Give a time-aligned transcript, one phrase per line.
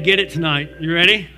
[0.00, 0.80] To get it tonight?
[0.80, 1.28] You ready?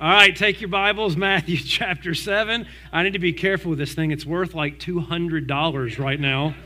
[0.00, 2.66] All right, take your Bibles, Matthew chapter 7.
[2.92, 4.10] I need to be careful with this thing.
[4.10, 6.56] It's worth like $200 right now.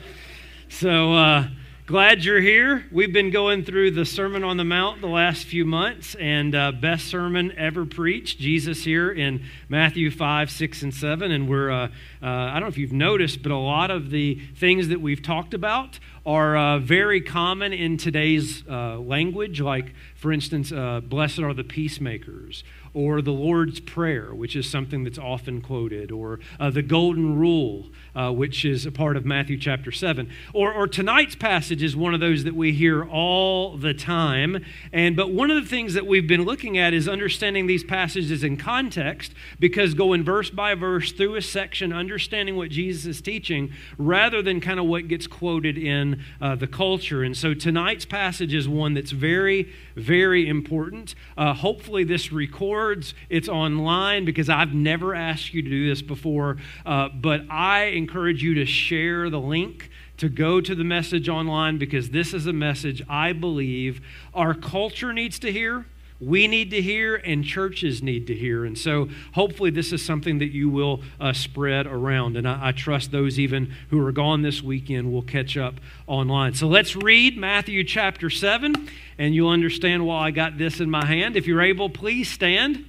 [0.71, 1.49] So, uh,
[1.85, 2.87] glad you're here.
[2.91, 6.73] We've been going through the Sermon on the Mount the last few months, and uh,
[6.73, 11.31] best sermon ever preached, Jesus here in Matthew 5, 6, and 7.
[11.31, 11.89] And we're, uh,
[12.23, 15.23] uh, I don't know if you've noticed, but a lot of the things that we've
[15.23, 21.41] talked about are uh, very common in today's uh, language, like, for instance, uh, blessed
[21.41, 22.63] are the peacemakers,
[22.95, 27.87] or the Lord's Prayer, which is something that's often quoted, or uh, the Golden Rule,
[28.15, 30.31] uh, which is a part of Matthew chapter 7.
[30.53, 34.63] Or, or tonight's passage is one of those that we hear all the time.
[34.93, 38.45] And, but one of the things that we've been looking at is understanding these passages
[38.45, 43.73] in context, because going verse by verse through a section, understanding what Jesus is teaching,
[43.97, 47.23] rather than kind of what gets quoted in uh, the culture.
[47.23, 51.15] And so tonight's passage is one that's very, very important.
[51.37, 53.15] Uh, hopefully, this records.
[53.29, 56.57] It's online because I've never asked you to do this before.
[56.85, 61.79] Uh, but I encourage you to share the link to go to the message online
[61.79, 64.01] because this is a message I believe
[64.35, 65.87] our culture needs to hear
[66.23, 68.65] we need to hear and churches need to hear.
[68.65, 72.37] And so hopefully this is something that you will uh, spread around.
[72.37, 75.75] And I, I, trust those even who are gone this weekend will catch up
[76.07, 76.55] online.
[76.55, 78.89] So let's read Matthew chapter 7,
[79.19, 81.37] and you'll understand why I got this in my hand.
[81.37, 82.85] If you're able, please stand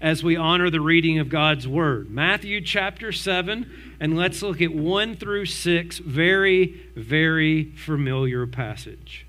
[0.00, 2.10] as we honor the reading of God's word.
[2.10, 3.70] Matthew chapter 7,
[4.00, 9.26] and let's look at 1 through 6, very, very familiar passage.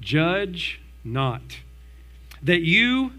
[0.00, 1.42] Judge not
[2.44, 3.12] that you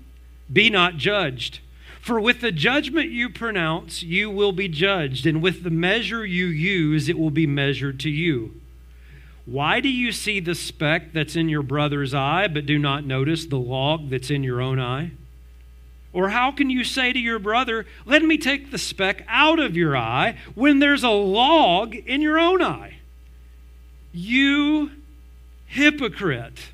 [0.52, 1.60] be not judged.
[2.00, 6.46] For with the judgment you pronounce, you will be judged, and with the measure you
[6.46, 8.62] use, it will be measured to you.
[9.46, 13.46] Why do you see the speck that's in your brother's eye, but do not notice
[13.46, 15.12] the log that's in your own eye?
[16.14, 19.76] Or how can you say to your brother, Let me take the speck out of
[19.76, 22.98] your eye, when there's a log in your own eye?
[24.14, 24.92] You
[25.66, 26.70] hypocrite.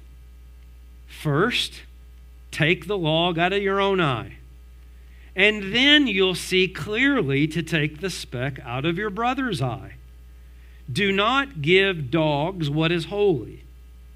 [1.08, 1.82] First,
[2.52, 4.38] Take the log out of your own eye.
[5.36, 9.94] And then you'll see clearly to take the speck out of your brother's eye.
[10.92, 13.64] Do not give dogs what is holy,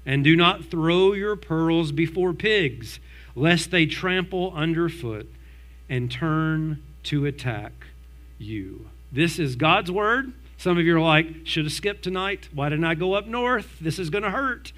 [0.04, 3.00] and do not throw your pearls before pigs,
[3.34, 5.32] lest they trample underfoot
[5.88, 7.72] and turn to attack
[8.38, 8.90] you.
[9.10, 10.34] This is God's word.
[10.58, 12.48] Some of you are like, should have skipped tonight.
[12.52, 13.78] Why didn't I go up north?
[13.80, 14.72] This is going to hurt.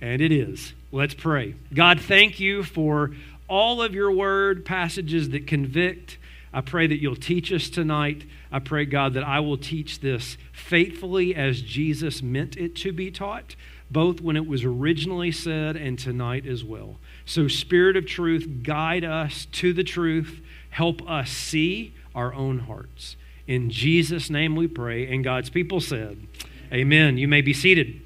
[0.00, 0.72] And it is.
[0.96, 1.56] Let's pray.
[1.74, 3.10] God, thank you for
[3.50, 6.16] all of your word passages that convict.
[6.54, 8.24] I pray that you'll teach us tonight.
[8.50, 13.10] I pray, God, that I will teach this faithfully as Jesus meant it to be
[13.10, 13.56] taught,
[13.90, 16.96] both when it was originally said and tonight as well.
[17.26, 20.40] So, Spirit of truth, guide us to the truth.
[20.70, 23.16] Help us see our own hearts.
[23.46, 25.12] In Jesus' name we pray.
[25.12, 26.26] And God's people said,
[26.72, 27.18] Amen.
[27.18, 28.00] You may be seated.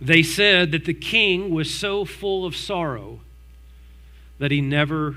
[0.00, 3.20] They said that the king was so full of sorrow
[4.38, 5.16] that he never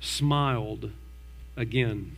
[0.00, 0.90] smiled
[1.56, 2.16] again.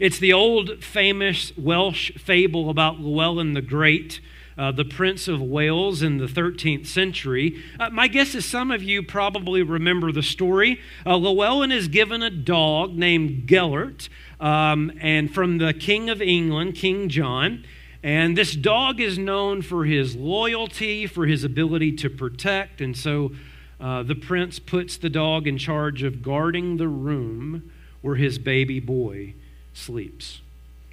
[0.00, 4.20] It's the old famous Welsh fable about Llewellyn the Great,
[4.58, 7.62] uh, the Prince of Wales in the 13th century.
[7.78, 10.80] Uh, my guess is some of you probably remember the story.
[11.04, 14.08] Uh, Llewellyn is given a dog named Gellert,
[14.40, 17.64] um, and from the King of England, King John.
[18.06, 22.80] And this dog is known for his loyalty, for his ability to protect.
[22.80, 23.32] And so
[23.80, 27.72] uh, the prince puts the dog in charge of guarding the room
[28.02, 29.34] where his baby boy
[29.74, 30.40] sleeps.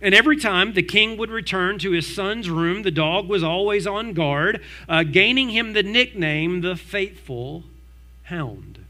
[0.01, 3.86] And every time the king would return to his son's room, the dog was always
[3.86, 7.63] on guard, uh, gaining him the nickname the Faithful
[8.24, 8.82] Hound.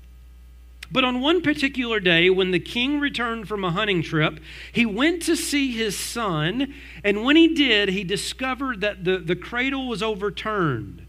[0.94, 4.40] But on one particular day, when the king returned from a hunting trip,
[4.72, 6.72] he went to see his son,
[7.04, 11.08] and when he did, he discovered that the, the cradle was overturned,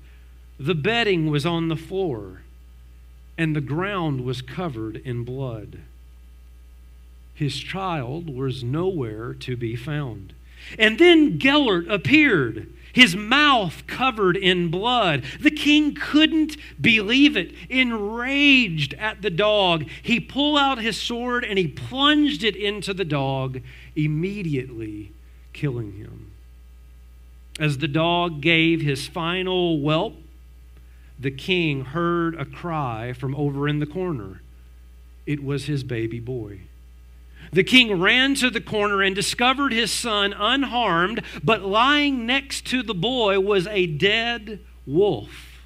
[0.59, 2.41] the bedding was on the floor,
[3.37, 5.81] and the ground was covered in blood.
[7.35, 10.33] His child was nowhere to be found.
[10.79, 15.25] And then Gellert appeared his mouth covered in blood.
[15.41, 17.53] The king couldn't believe it.
[17.69, 23.05] Enraged at the dog, he pulled out his sword and he plunged it into the
[23.05, 23.61] dog,
[23.97, 25.11] immediately
[25.53, 26.31] killing him.
[27.59, 30.15] As the dog gave his final whelp,
[31.19, 34.41] the king heard a cry from over in the corner.
[35.27, 36.61] It was his baby boy.
[37.55, 42.83] The king ran to the corner and discovered his son unharmed, but lying next to
[42.83, 44.59] the boy was a dead
[44.89, 45.63] wolf.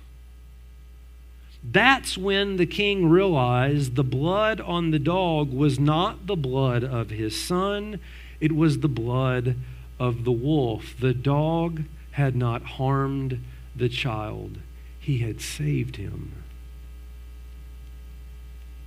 [1.64, 7.08] That's when the king realized the blood on the dog was not the blood of
[7.08, 8.00] his son,
[8.38, 9.56] it was the blood
[9.98, 10.94] of the wolf.
[11.00, 13.42] The dog had not harmed
[13.74, 14.58] the child,
[15.00, 16.37] he had saved him.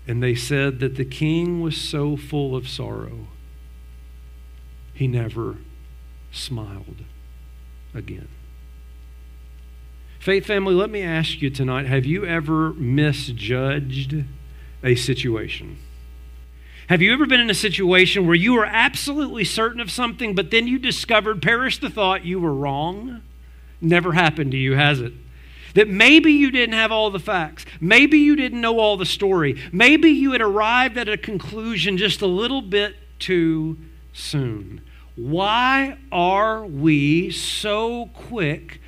[0.08, 3.28] And they said that the king was so full of sorrow,
[4.94, 5.58] he never
[6.32, 7.04] smiled
[7.94, 8.28] again.
[10.20, 14.24] Faith family, let me ask you tonight have you ever misjudged
[14.84, 15.78] a situation?
[16.90, 20.52] Have you ever been in a situation where you were absolutely certain of something, but
[20.52, 23.22] then you discovered, perish the thought, you were wrong?
[23.80, 25.14] Never happened to you, has it?
[25.74, 27.66] That maybe you didn't have all the facts.
[27.80, 29.60] Maybe you didn't know all the story.
[29.72, 33.78] Maybe you had arrived at a conclusion just a little bit too
[34.14, 34.82] soon.
[35.16, 38.82] Why are we so quick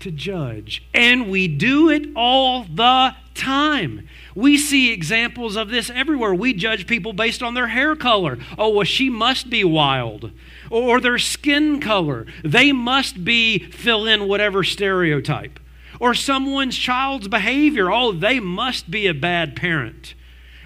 [0.00, 0.84] to judge?
[0.94, 4.08] And we do it all the time.
[4.34, 6.34] We see examples of this everywhere.
[6.34, 8.38] We judge people based on their hair color.
[8.58, 10.30] Oh, well, she must be wild.
[10.70, 12.26] Or their skin color.
[12.42, 15.60] They must be fill in whatever stereotype.
[16.00, 17.90] Or someone's child's behavior.
[17.90, 20.14] Oh, they must be a bad parent.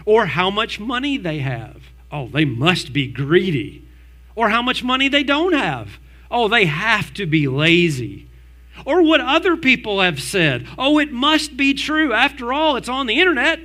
[0.04, 1.82] Or how much money they have.
[2.10, 3.84] Oh, they must be greedy.
[4.34, 5.98] Or how much money they don't have.
[6.30, 8.28] Oh, they have to be lazy
[8.84, 10.66] or what other people have said.
[10.78, 12.12] Oh, it must be true.
[12.12, 13.60] After all, it's on the internet.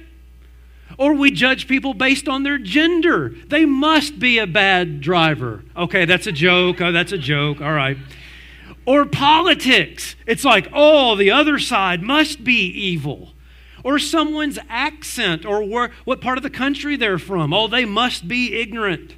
[0.97, 3.33] Or we judge people based on their gender.
[3.47, 5.63] They must be a bad driver.
[5.75, 6.79] Okay, that's a joke.
[6.79, 7.59] Oh, that's a joke.
[7.59, 7.97] All right.
[8.85, 10.15] Or politics.
[10.27, 13.29] It's like, oh, the other side must be evil.
[13.83, 17.53] Or someone's accent or where, what part of the country they're from.
[17.53, 19.13] Oh, they must be ignorant.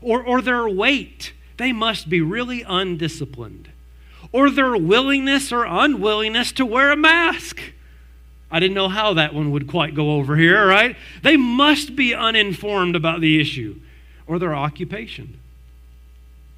[0.00, 1.32] Or, or their weight.
[1.56, 3.70] They must be really undisciplined
[4.32, 7.60] or their willingness or unwillingness to wear a mask.
[8.50, 10.96] I didn't know how that one would quite go over here, right?
[11.22, 13.80] They must be uninformed about the issue
[14.26, 15.38] or their occupation.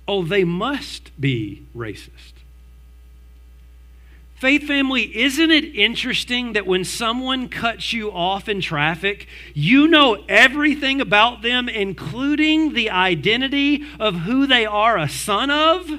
[0.07, 2.33] Oh, they must be racist.
[4.39, 10.25] Faith family, isn't it interesting that when someone cuts you off in traffic, you know
[10.29, 15.91] everything about them, including the identity of who they are a son of?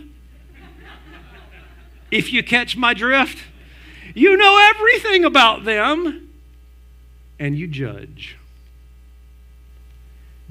[2.11, 3.43] if you catch my drift.
[4.15, 6.29] You know everything about them,
[7.37, 8.38] and you judge.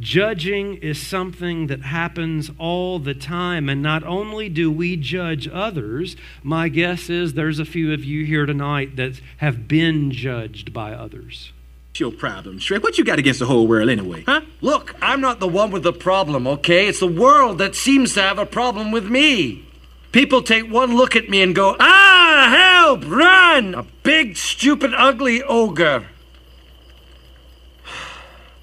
[0.01, 6.15] Judging is something that happens all the time, and not only do we judge others,
[6.45, 10.93] my guess is there's a few of you here tonight that have been judged by
[10.93, 11.53] others.
[11.97, 12.81] Your problem, Shrek.
[12.85, 14.23] What you got against the whole world anyway?
[14.25, 14.43] Huh?
[14.61, 16.87] Look, I'm not the one with the problem, okay?
[16.87, 19.67] It's the world that seems to have a problem with me.
[20.13, 23.75] People take one look at me and go, Ah, help, run!
[23.75, 26.07] A big, stupid, ugly ogre.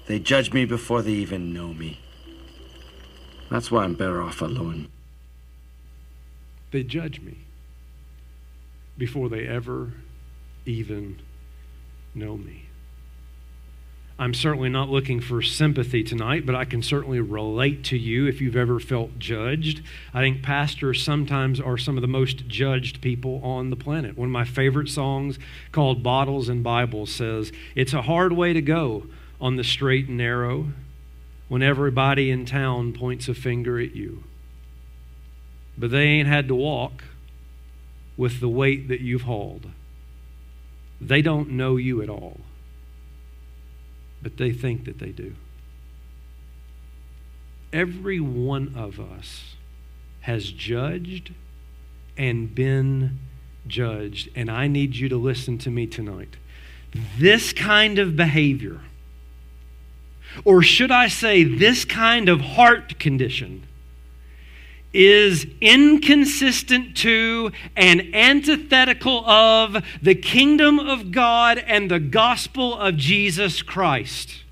[0.06, 2.00] They judge me before they even know me.
[3.50, 4.88] That's why I'm better off alone.
[6.70, 7.38] They judge me
[8.98, 9.94] before they ever
[10.64, 11.20] even
[12.14, 12.62] know me.
[14.18, 18.40] I'm certainly not looking for sympathy tonight, but I can certainly relate to you if
[18.40, 19.82] you've ever felt judged.
[20.14, 24.16] I think pastors sometimes are some of the most judged people on the planet.
[24.16, 25.38] One of my favorite songs
[25.70, 29.06] called Bottles and Bibles says, It's a hard way to go
[29.40, 30.68] on the straight and narrow
[31.48, 34.24] when everybody in town points a finger at you.
[35.78, 37.04] But they ain't had to walk
[38.16, 39.68] with the weight that you've hauled.
[41.00, 42.40] They don't know you at all
[44.22, 45.34] but they think that they do.
[47.72, 49.54] Every one of us
[50.22, 51.32] has judged
[52.16, 53.20] and been
[53.68, 54.28] judged.
[54.34, 56.36] And I need you to listen to me tonight.
[57.18, 58.80] This kind of behavior,
[60.44, 63.62] or should I say, this kind of heart condition,
[64.92, 73.60] is inconsistent to and antithetical of the kingdom of God and the gospel of Jesus
[73.60, 74.42] Christ.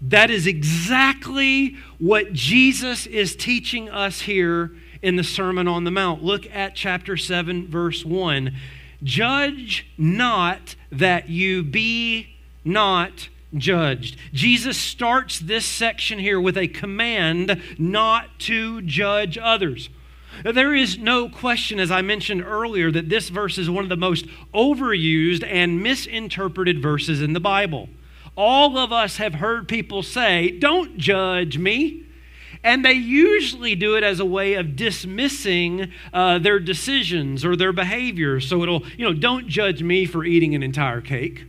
[0.00, 6.22] That is exactly what Jesus is teaching us here in the Sermon on the Mount.
[6.22, 8.52] Look at chapter 7, verse 1.
[9.02, 12.34] Judge not that you be
[12.64, 14.16] not judged.
[14.32, 19.88] Jesus starts this section here with a command not to judge others.
[20.44, 23.96] There is no question, as I mentioned earlier, that this verse is one of the
[23.96, 27.88] most overused and misinterpreted verses in the Bible.
[28.36, 32.02] All of us have heard people say, Don't judge me.
[32.62, 37.72] And they usually do it as a way of dismissing uh, their decisions or their
[37.72, 38.40] behavior.
[38.40, 41.44] So it'll, you know, don't judge me for eating an entire cake.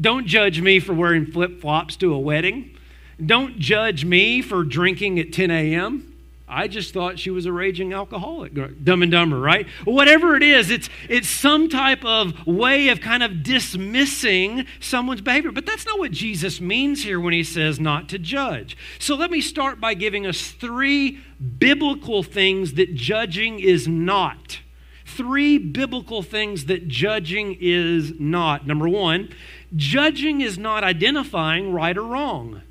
[0.00, 2.76] Don't judge me for wearing flip flops to a wedding.
[3.24, 6.14] Don't judge me for drinking at 10 a.m.
[6.46, 8.52] I just thought she was a raging alcoholic.
[8.84, 9.66] Dumb and dumber, right?
[9.84, 15.52] Whatever it is, it's, it's some type of way of kind of dismissing someone's behavior.
[15.52, 18.76] But that's not what Jesus means here when he says not to judge.
[18.98, 21.18] So let me start by giving us three
[21.58, 24.60] biblical things that judging is not.
[25.06, 28.66] Three biblical things that judging is not.
[28.66, 29.30] Number one,
[29.76, 32.62] judging is not identifying right or wrong.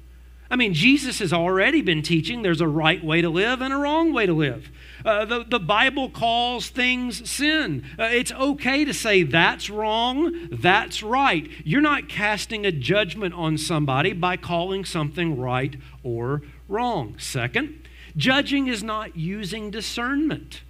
[0.54, 3.78] I mean, Jesus has already been teaching there's a right way to live and a
[3.78, 4.70] wrong way to live.
[5.04, 7.84] Uh, the, the Bible calls things sin.
[7.98, 11.50] Uh, it's okay to say that's wrong, that's right.
[11.66, 17.16] You're not casting a judgment on somebody by calling something right or wrong.
[17.18, 20.62] Second, judging is not using discernment.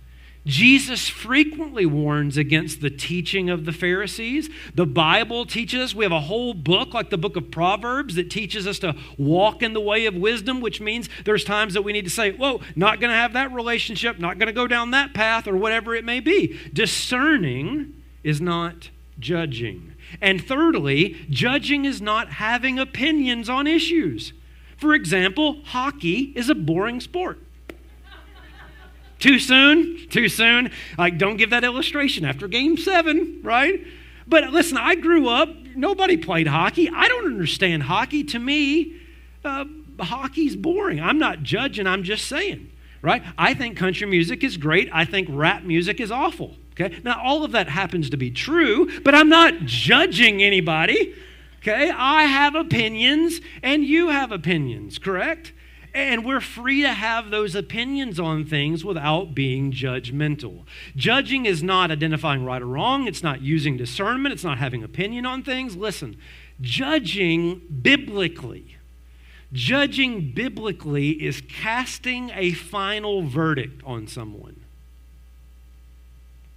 [0.45, 4.49] Jesus frequently warns against the teaching of the Pharisees.
[4.75, 8.29] The Bible teaches us, we have a whole book like the book of Proverbs that
[8.29, 11.93] teaches us to walk in the way of wisdom, which means there's times that we
[11.93, 14.91] need to say, Whoa, not going to have that relationship, not going to go down
[14.91, 16.59] that path, or whatever it may be.
[16.73, 19.93] Discerning is not judging.
[20.21, 24.33] And thirdly, judging is not having opinions on issues.
[24.75, 27.39] For example, hockey is a boring sport.
[29.23, 30.09] Too soon?
[30.09, 30.69] Too soon?
[30.97, 33.81] Like, don't give that illustration after game seven, right?
[34.27, 36.89] But listen, I grew up, nobody played hockey.
[36.93, 38.25] I don't understand hockey.
[38.25, 38.99] To me,
[39.45, 39.63] uh,
[39.97, 40.99] hockey's boring.
[40.99, 42.69] I'm not judging, I'm just saying,
[43.01, 43.23] right?
[43.37, 44.89] I think country music is great.
[44.91, 46.57] I think rap music is awful.
[46.73, 46.99] Okay?
[47.05, 51.15] Now, all of that happens to be true, but I'm not judging anybody.
[51.59, 51.89] Okay?
[51.95, 55.53] I have opinions and you have opinions, correct?
[55.93, 60.63] And we're free to have those opinions on things without being judgmental.
[60.95, 65.25] Judging is not identifying right or wrong, it's not using discernment, it's not having opinion
[65.27, 65.75] on things.
[65.75, 66.17] Listen,
[66.59, 68.77] judging biblically,
[69.51, 74.63] judging biblically is casting a final verdict on someone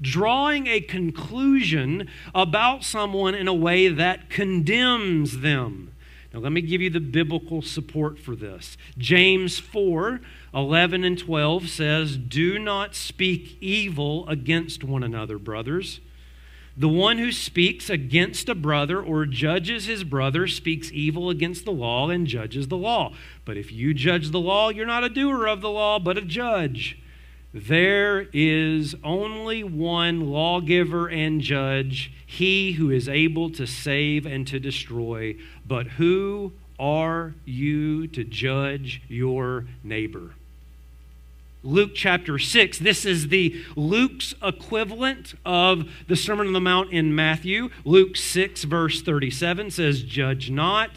[0.00, 5.92] drawing a conclusion about someone in a way that condemns them.
[6.36, 8.76] Now, let me give you the biblical support for this.
[8.98, 10.20] James 4
[10.52, 16.00] 11 and 12 says, Do not speak evil against one another, brothers.
[16.76, 21.72] The one who speaks against a brother or judges his brother speaks evil against the
[21.72, 23.14] law and judges the law.
[23.46, 26.22] But if you judge the law, you're not a doer of the law, but a
[26.22, 26.98] judge.
[27.56, 34.60] There is only one lawgiver and judge, he who is able to save and to
[34.60, 35.36] destroy.
[35.66, 40.34] But who are you to judge your neighbor?
[41.62, 42.78] Luke chapter 6.
[42.78, 47.70] This is the Luke's equivalent of the Sermon on the Mount in Matthew.
[47.86, 50.90] Luke 6, verse 37 says, Judge not,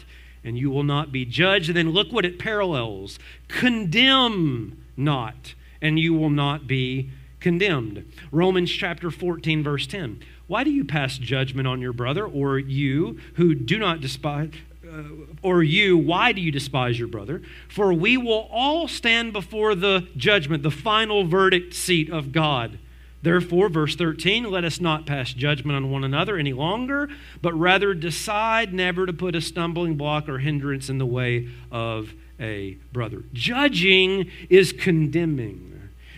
[0.44, 1.70] and you will not be judged.
[1.70, 7.10] And then look what it parallels condemn not and you will not be
[7.40, 8.10] condemned.
[8.30, 10.20] Romans chapter 14, verse 10.
[10.46, 14.50] Why do you pass judgment on your brother, or you who do not despise?
[14.86, 15.02] Uh,
[15.42, 17.42] or you, why do you despise your brother?
[17.68, 22.78] For we will all stand before the judgment, the final verdict seat of God.
[23.22, 27.08] Therefore, verse 13, let us not pass judgment on one another any longer,
[27.42, 32.14] but rather decide never to put a stumbling block or hindrance in the way of
[32.40, 33.22] a brother.
[33.32, 35.69] Judging is condemning.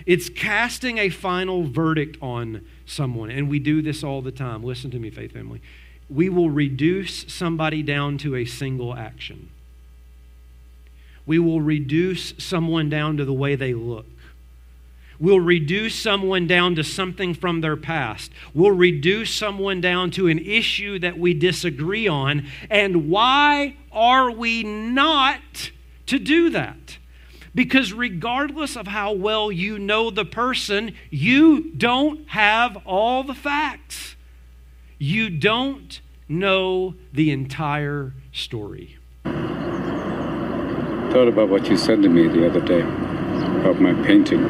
[0.06, 3.30] It's casting a final verdict on someone.
[3.30, 4.62] And we do this all the time.
[4.62, 5.61] Listen to me, faith family.
[6.11, 9.49] We will reduce somebody down to a single action.
[11.25, 14.06] We will reduce someone down to the way they look.
[15.21, 18.32] We'll reduce someone down to something from their past.
[18.54, 22.49] We'll reduce someone down to an issue that we disagree on.
[22.68, 25.71] And why are we not
[26.06, 26.99] to do that?
[27.54, 34.16] Because regardless of how well you know the person, you don't have all the facts.
[34.99, 38.97] You don't know the entire story.
[41.12, 44.44] Thought about what you said to me the other day about my painting.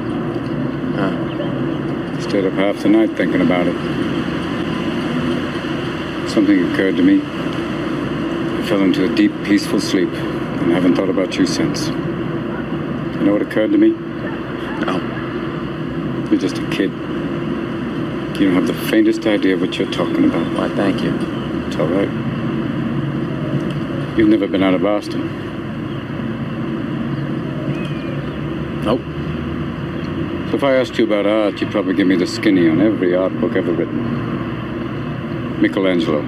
[0.95, 3.75] Uh, stayed up half the night thinking about it.
[6.31, 7.21] Something occurred to me.
[7.21, 11.91] I fell into a deep, peaceful sleep and haven't thought about you since.
[13.23, 13.91] You know what occurred to me?
[14.85, 14.99] No.
[16.29, 16.91] You're just a kid.
[16.91, 20.45] You don't have the faintest idea what you're talking about.
[20.57, 21.15] Why, thank you.
[21.69, 22.09] It's all right.
[24.19, 25.21] You've never been out of Boston.
[28.85, 29.01] Nope.
[30.51, 33.15] So if I asked you about art, you'd probably give me the skinny on every
[33.15, 34.03] art book ever written.
[35.63, 36.23] Michelangelo.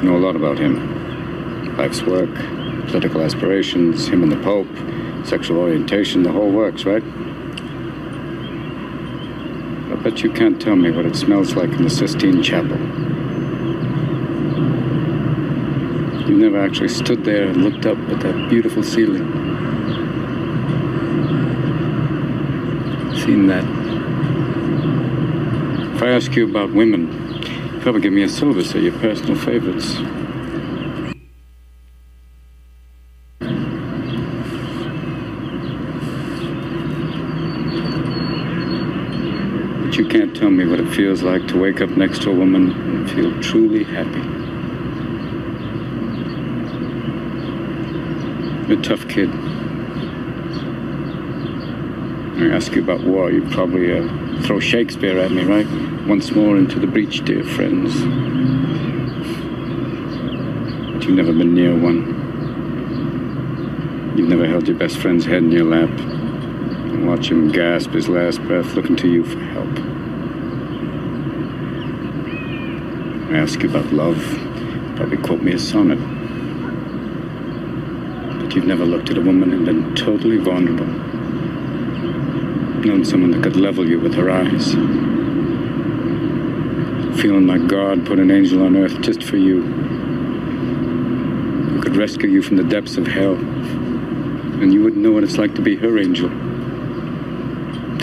[0.00, 1.76] Know a lot about him.
[1.76, 2.32] Life's work,
[2.86, 4.68] political aspirations, him and the Pope,
[5.24, 7.02] sexual orientation, the whole works, right?
[9.92, 12.78] I bet you can't tell me what it smells like in the Sistine Chapel.
[16.28, 19.24] You never actually stood there and looked up at that beautiful ceiling.
[23.24, 23.64] Seen that.
[25.94, 27.12] If I ask you about women,
[27.72, 29.96] you probably give me a syllabus of your personal favorites.
[39.94, 42.72] You can't tell me what it feels like to wake up next to a woman
[42.72, 44.18] and feel truly happy.
[48.68, 49.30] You're a tough kid.
[52.42, 55.66] I ask you about war, you'd probably uh, throw Shakespeare at me, right?
[56.08, 57.94] Once more into the breach, dear friends.
[60.92, 62.08] But you've never been near one.
[64.16, 68.08] You've never held your best friend's head in your lap and watch him gasp his
[68.08, 69.53] last breath looking to you for
[73.34, 74.22] I ask you about love,
[74.96, 75.98] probably quote me a sonnet.
[78.38, 80.86] But you've never looked at a woman and been totally vulnerable.
[82.84, 84.74] Known someone that could level you with her eyes.
[87.20, 89.62] Feeling like God put an angel on earth just for you.
[91.72, 93.34] Who could rescue you from the depths of hell.
[93.34, 96.43] And you wouldn't know what it's like to be her angel.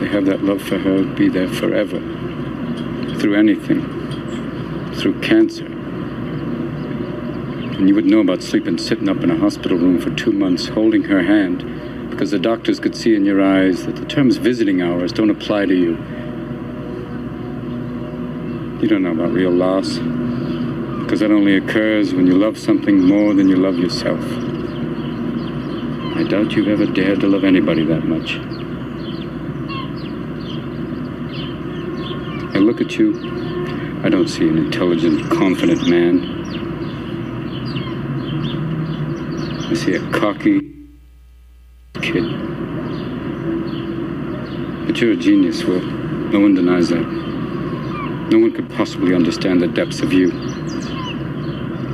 [0.01, 1.99] To have that love for her be there forever.
[3.19, 3.81] Through anything.
[4.95, 5.67] Through cancer.
[7.77, 10.69] And you would know about sleeping sitting up in a hospital room for two months
[10.69, 14.81] holding her hand because the doctors could see in your eyes that the terms visiting
[14.81, 15.91] hours don't apply to you.
[18.81, 23.35] You don't know about real loss because that only occurs when you love something more
[23.35, 24.19] than you love yourself.
[26.17, 28.50] I doubt you've ever dared to love anybody that much.
[32.53, 33.17] I look at you,
[34.03, 36.41] I don't see an intelligent, confident man.
[39.69, 40.59] I see a cocky
[42.01, 42.25] kid.
[44.85, 45.79] But you're a genius, Will.
[45.79, 47.05] No one denies that.
[48.31, 50.31] No one could possibly understand the depths of you.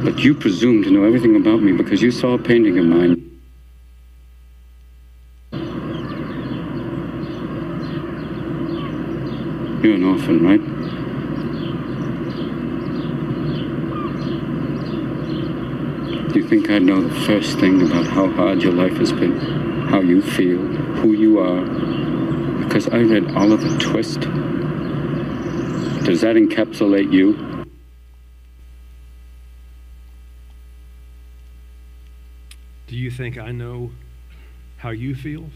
[0.04, 3.27] But you presume to know everything about me because you saw a painting of mine.
[10.28, 10.62] Orphan, right?
[16.34, 19.40] Do you think I know the first thing about how hard your life has been?
[19.88, 20.60] How you feel?
[20.60, 21.62] Who you are?
[22.66, 24.20] Because I read Oliver Twist.
[26.06, 27.66] Does that encapsulate you?
[32.88, 33.92] Do you think I know
[34.78, 35.50] how you feel?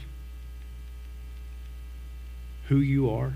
[2.68, 3.34] Who you are?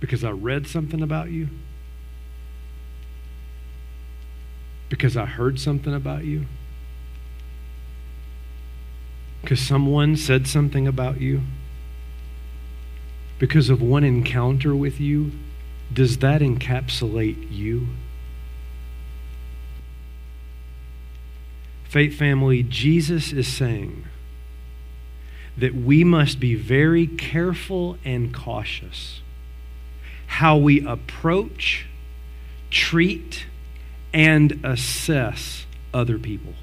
[0.00, 1.48] Because I read something about you?
[4.88, 6.46] Because I heard something about you?
[9.42, 11.42] Because someone said something about you?
[13.38, 15.32] Because of one encounter with you?
[15.92, 17.88] Does that encapsulate you?
[21.84, 24.04] Faith family, Jesus is saying
[25.56, 29.22] that we must be very careful and cautious
[30.40, 31.86] how we approach,
[32.70, 33.44] treat,
[34.10, 36.54] and assess other people.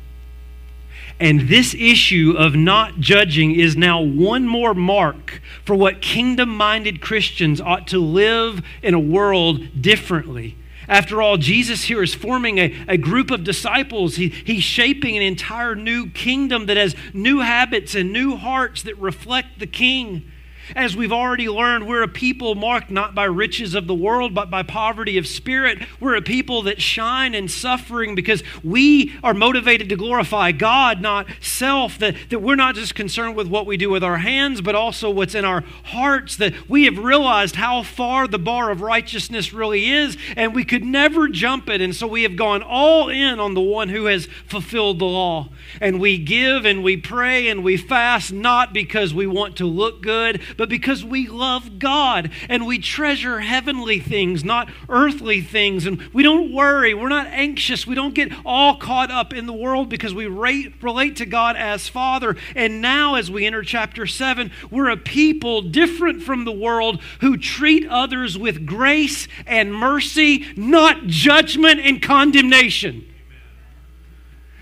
[1.19, 7.01] And this issue of not judging is now one more mark for what kingdom minded
[7.01, 10.57] Christians ought to live in a world differently.
[10.87, 14.15] After all, Jesus here is forming a, a group of disciples.
[14.15, 18.97] He, he's shaping an entire new kingdom that has new habits and new hearts that
[18.97, 20.31] reflect the King.
[20.75, 24.49] As we've already learned, we're a people marked not by riches of the world, but
[24.49, 25.80] by poverty of spirit.
[25.99, 31.27] We're a people that shine in suffering because we are motivated to glorify God, not
[31.39, 31.97] self.
[31.99, 35.10] That, that we're not just concerned with what we do with our hands, but also
[35.10, 36.36] what's in our hearts.
[36.36, 40.84] That we have realized how far the bar of righteousness really is, and we could
[40.84, 41.82] never jump it.
[41.82, 45.49] And so we have gone all in on the one who has fulfilled the law.
[45.80, 50.01] And we give and we pray and we fast not because we want to look
[50.01, 55.85] good, but because we love God and we treasure heavenly things, not earthly things.
[55.85, 59.53] And we don't worry, we're not anxious, we don't get all caught up in the
[59.53, 62.35] world because we rate, relate to God as Father.
[62.55, 67.37] And now, as we enter chapter 7, we're a people different from the world who
[67.37, 73.05] treat others with grace and mercy, not judgment and condemnation.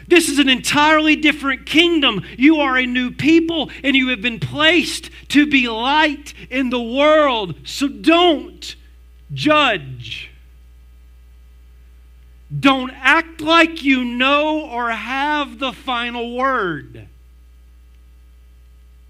[0.08, 2.24] This is an entirely different kingdom.
[2.38, 6.82] You are a new people and you have been placed to be light in the
[6.82, 7.56] world.
[7.63, 8.76] So don't
[9.34, 10.32] judge.
[12.58, 17.08] Don't act like you know or have the final word.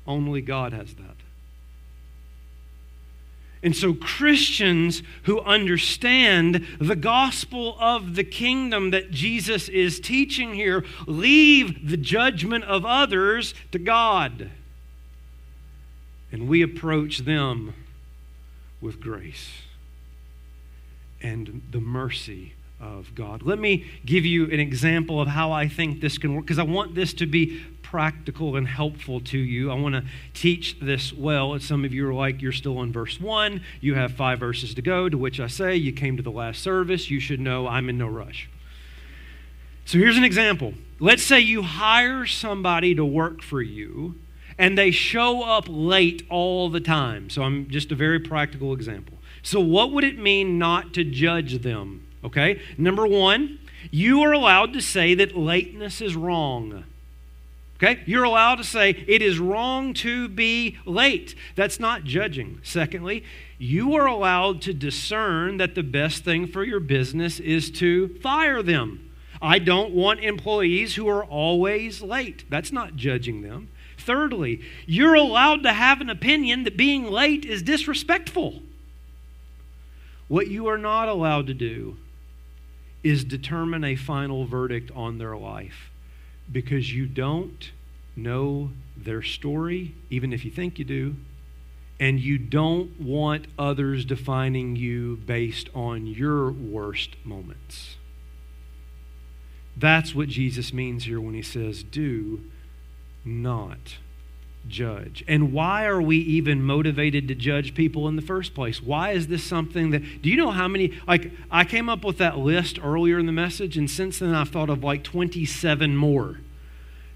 [0.08, 1.15] Only God has that.
[3.64, 10.86] And so, Christians who understand the gospel of the kingdom that Jesus is teaching here
[11.08, 14.52] leave the judgment of others to God.
[16.32, 17.74] And we approach them
[18.82, 19.50] with grace
[21.22, 23.42] and the mercy of God.
[23.42, 26.64] Let me give you an example of how I think this can work because I
[26.64, 29.70] want this to be practical and helpful to you.
[29.72, 31.60] I want to teach this well.
[31.60, 33.62] Some of you are like, you're still on verse 1.
[33.80, 36.64] You have five verses to go, to which I say, you came to the last
[36.64, 37.12] service.
[37.12, 38.50] You should know I'm in no rush.
[39.86, 40.74] So here's an example.
[41.00, 44.16] Let's say you hire somebody to work for you
[44.58, 47.30] and they show up late all the time.
[47.30, 49.18] So I'm just a very practical example.
[49.44, 52.08] So, what would it mean not to judge them?
[52.24, 52.60] Okay?
[52.80, 53.60] Number one,
[53.92, 56.84] you are allowed to say that lateness is wrong.
[57.78, 58.02] Okay?
[58.06, 61.36] You're allowed to say it is wrong to be late.
[61.56, 62.60] That's not judging.
[62.64, 63.24] Secondly,
[63.58, 68.64] you are allowed to discern that the best thing for your business is to fire
[68.64, 69.12] them.
[69.42, 72.46] I don't want employees who are always late.
[72.50, 73.70] That's not judging them.
[73.98, 78.62] Thirdly, you're allowed to have an opinion that being late is disrespectful.
[80.28, 81.98] What you are not allowed to do
[83.04, 85.92] is determine a final verdict on their life
[86.52, 87.72] because you don't
[88.16, 91.16] know their story, even if you think you do,
[92.00, 97.98] and you don't want others defining you based on your worst moments.
[99.78, 102.42] That's what Jesus means here when he says, Do
[103.24, 103.98] not
[104.68, 105.24] judge.
[105.28, 108.82] And why are we even motivated to judge people in the first place?
[108.82, 112.18] Why is this something that, do you know how many, like, I came up with
[112.18, 116.40] that list earlier in the message, and since then I've thought of like 27 more.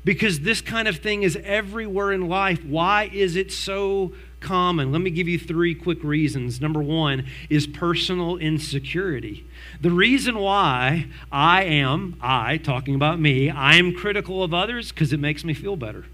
[0.06, 2.64] Because this kind of thing is everywhere in life.
[2.64, 4.94] Why is it so common?
[4.94, 6.62] Let me give you three quick reasons.
[6.62, 9.46] Number one is personal insecurity.
[9.82, 15.12] The reason why I am, I, talking about me, I am critical of others because
[15.12, 16.06] it makes me feel better.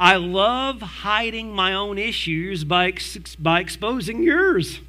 [0.00, 4.80] I love hiding my own issues by, ex- by exposing yours.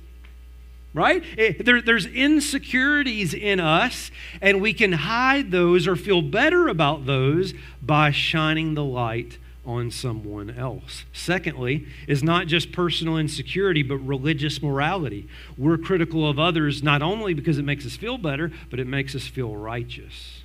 [0.94, 1.24] Right?
[1.38, 4.10] It, there, there's insecurities in us,
[4.42, 9.92] and we can hide those or feel better about those by shining the light on
[9.92, 11.04] someone else.
[11.14, 15.28] Secondly, is not just personal insecurity, but religious morality.
[15.58, 19.14] We're critical of others not only because it makes us feel better, but it makes
[19.14, 20.42] us feel righteous.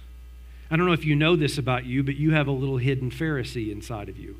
[0.70, 3.10] I don't know if you know this about you, but you have a little hidden
[3.10, 4.36] Pharisee inside of you.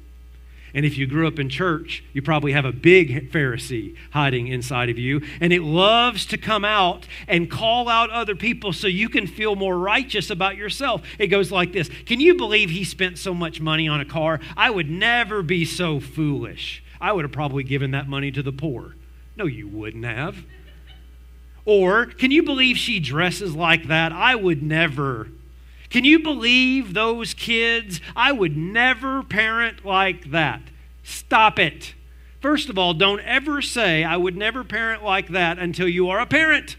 [0.76, 4.90] And if you grew up in church, you probably have a big Pharisee hiding inside
[4.90, 5.22] of you.
[5.40, 9.56] And it loves to come out and call out other people so you can feel
[9.56, 11.00] more righteous about yourself.
[11.18, 14.38] It goes like this Can you believe he spent so much money on a car?
[14.54, 16.84] I would never be so foolish.
[17.00, 18.96] I would have probably given that money to the poor.
[19.34, 20.44] No, you wouldn't have.
[21.64, 24.12] Or, can you believe she dresses like that?
[24.12, 25.28] I would never.
[25.90, 28.01] Can you believe those kids?
[28.14, 30.61] I would never parent like that.
[31.03, 31.94] Stop it.
[32.40, 36.20] First of all, don't ever say, I would never parent like that until you are
[36.20, 36.77] a parent.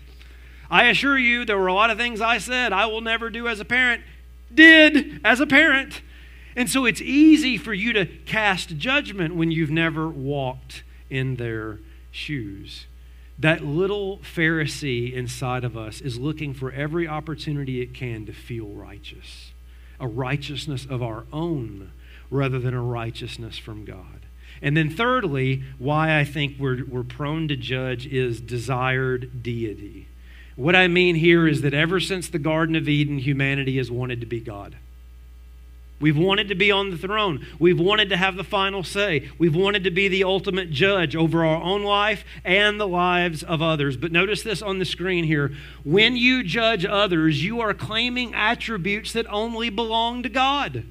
[0.70, 3.48] I assure you, there were a lot of things I said I will never do
[3.48, 4.04] as a parent,
[4.54, 6.02] did as a parent.
[6.56, 11.80] And so it's easy for you to cast judgment when you've never walked in their
[12.12, 12.86] shoes.
[13.40, 18.68] That little Pharisee inside of us is looking for every opportunity it can to feel
[18.68, 19.52] righteous,
[20.00, 21.92] a righteousness of our own
[22.32, 24.26] rather than a righteousness from God.
[24.62, 30.08] And then, thirdly, why I think we're, we're prone to judge is desired deity.
[30.56, 34.20] What I mean here is that ever since the Garden of Eden, humanity has wanted
[34.22, 34.78] to be God.
[36.00, 37.46] We've wanted to be on the throne.
[37.58, 39.30] We've wanted to have the final say.
[39.40, 43.64] We've wanted to be the ultimate judge over our own life and the lives of
[43.64, 43.98] others.
[43.98, 45.54] But notice this on the screen here.
[45.84, 50.86] When you judge others, you are claiming attributes that only belong to God.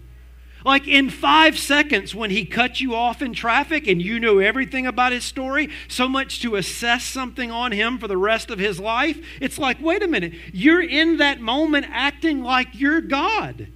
[0.64, 4.88] Like in five seconds, when he cut you off in traffic and you know everything
[4.88, 8.80] about his story, so much to assess something on him for the rest of his
[8.80, 13.68] life, it's like, wait a minute, you're in that moment acting like you're God.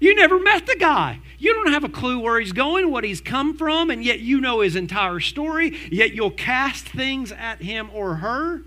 [0.00, 1.20] You never met the guy.
[1.38, 4.40] You don't have a clue where he's going, what he's come from, and yet you
[4.40, 8.62] know his entire story, yet you'll cast things at him or her.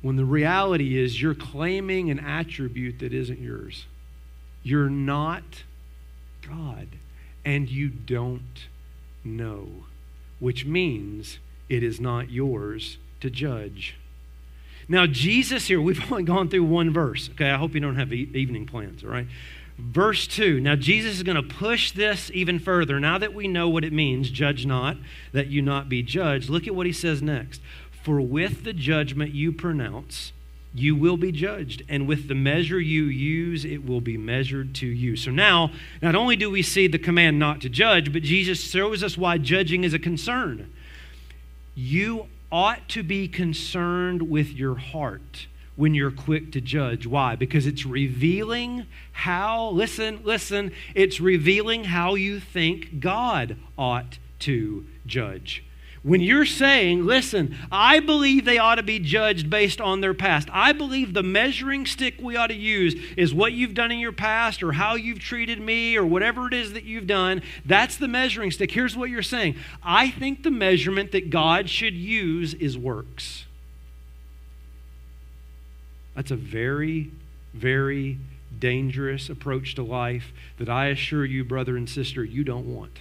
[0.00, 3.86] When the reality is you're claiming an attribute that isn't yours.
[4.62, 5.64] You're not
[6.46, 6.88] God,
[7.44, 8.66] and you don't
[9.24, 9.68] know,
[10.38, 11.38] which means
[11.68, 13.96] it is not yours to judge.
[14.88, 17.28] Now, Jesus here, we've only gone through one verse.
[17.30, 19.26] Okay, I hope you don't have e- evening plans, all right?
[19.78, 20.60] Verse 2.
[20.60, 22.98] Now, Jesus is going to push this even further.
[22.98, 24.96] Now that we know what it means, judge not,
[25.32, 27.60] that you not be judged, look at what he says next.
[28.02, 30.32] For with the judgment you pronounce,
[30.74, 31.84] you will be judged.
[31.88, 35.14] And with the measure you use, it will be measured to you.
[35.14, 35.70] So now,
[36.02, 39.38] not only do we see the command not to judge, but Jesus shows us why
[39.38, 40.72] judging is a concern.
[41.76, 45.46] You ought to be concerned with your heart
[45.78, 47.06] when you're quick to judge.
[47.06, 47.36] Why?
[47.36, 55.62] Because it's revealing how, listen, listen, it's revealing how you think God ought to judge.
[56.02, 60.48] When you're saying, listen, I believe they ought to be judged based on their past.
[60.52, 64.10] I believe the measuring stick we ought to use is what you've done in your
[64.10, 67.40] past or how you've treated me or whatever it is that you've done.
[67.64, 68.72] That's the measuring stick.
[68.72, 73.44] Here's what you're saying I think the measurement that God should use is works.
[76.18, 77.12] That's a very,
[77.54, 78.18] very
[78.58, 82.98] dangerous approach to life that I assure you, brother and sister, you don't want.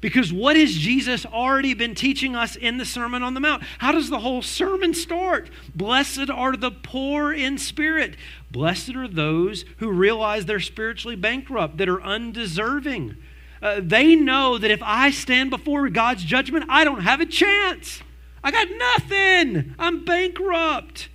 [0.00, 3.64] Because what has Jesus already been teaching us in the Sermon on the Mount?
[3.78, 5.50] How does the whole sermon start?
[5.74, 8.14] Blessed are the poor in spirit.
[8.52, 13.16] Blessed are those who realize they're spiritually bankrupt, that are undeserving.
[13.60, 18.00] Uh, they know that if I stand before God's judgment, I don't have a chance.
[18.44, 19.74] I got nothing.
[19.76, 21.08] I'm bankrupt.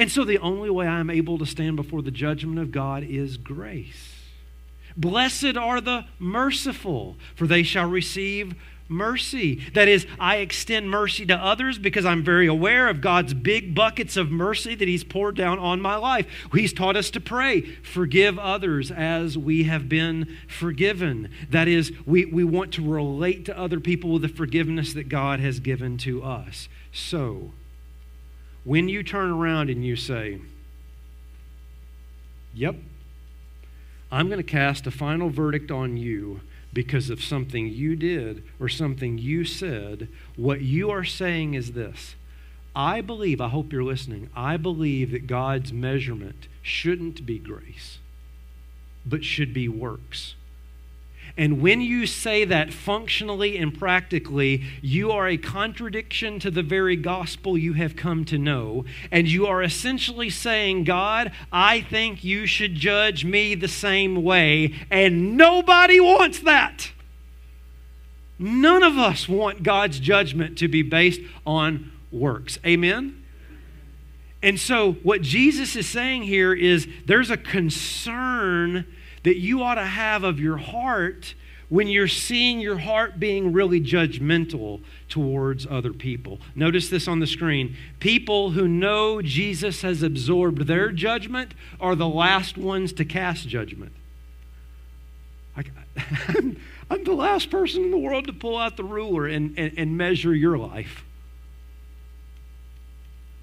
[0.00, 3.36] And so the only way I'm able to stand before the judgment of God is
[3.36, 4.14] grace.
[4.96, 8.54] Blessed are the merciful, for they shall receive
[8.88, 9.56] mercy.
[9.74, 14.16] That is, I extend mercy to others because I'm very aware of God's big buckets
[14.16, 16.26] of mercy that He's poured down on my life.
[16.50, 21.28] He's taught us to pray, forgive others as we have been forgiven.
[21.50, 25.40] That is, we, we want to relate to other people with the forgiveness that God
[25.40, 26.70] has given to us.
[26.90, 27.52] So,
[28.64, 30.40] when you turn around and you say,
[32.52, 32.76] Yep,
[34.10, 36.40] I'm going to cast a final verdict on you
[36.72, 40.08] because of something you did or something you said.
[40.36, 42.16] What you are saying is this
[42.74, 47.98] I believe, I hope you're listening, I believe that God's measurement shouldn't be grace,
[49.04, 50.34] but should be works.
[51.36, 56.96] And when you say that functionally and practically, you are a contradiction to the very
[56.96, 58.84] gospel you have come to know.
[59.10, 64.74] And you are essentially saying, God, I think you should judge me the same way.
[64.90, 66.92] And nobody wants that.
[68.38, 72.58] None of us want God's judgment to be based on works.
[72.64, 73.22] Amen?
[74.42, 78.86] And so, what Jesus is saying here is there's a concern
[79.22, 81.34] that you ought to have of your heart
[81.70, 86.40] when you're seeing your heart being really judgmental towards other people.
[86.54, 87.76] Notice this on the screen.
[88.00, 93.92] People who know Jesus has absorbed their judgment are the last ones to cast judgment.
[95.56, 95.62] I,
[96.90, 99.96] I'm the last person in the world to pull out the ruler and, and, and
[99.96, 101.04] measure your life.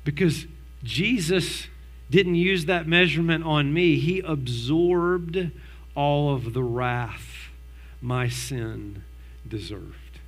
[0.04, 0.48] Because
[0.84, 1.68] Jesus
[2.10, 5.52] didn't use that measurement on me, He absorbed
[5.98, 7.50] all of the wrath
[8.00, 9.04] my sin
[9.48, 10.20] deserved.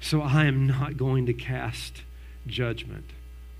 [0.00, 2.02] So I am not going to cast
[2.46, 3.10] judgment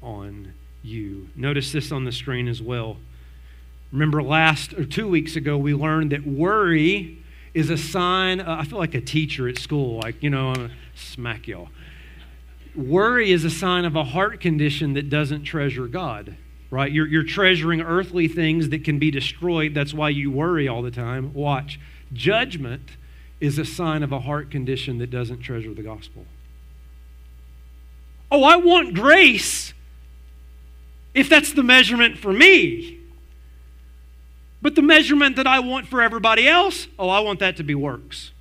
[0.02, 1.28] on you.
[1.36, 2.96] Notice this on the screen as well.
[3.92, 7.18] Remember last or two weeks ago we learned that worry
[7.52, 10.70] is a sign uh, I feel like a teacher at school like you know I'm
[10.94, 11.68] smack y'all.
[12.74, 16.36] Worry is a sign of a heart condition that doesn't treasure God
[16.70, 16.90] right?
[16.90, 19.74] You're, you're treasuring earthly things that can be destroyed.
[19.74, 21.32] That's why you worry all the time.
[21.32, 21.78] Watch.
[22.12, 22.90] Judgment
[23.40, 26.24] is a sign of a heart condition that doesn't treasure the gospel.
[28.30, 29.72] Oh, I want grace
[31.14, 32.98] if that's the measurement for me.
[34.60, 37.74] But the measurement that I want for everybody else, oh, I want that to be
[37.74, 38.32] works.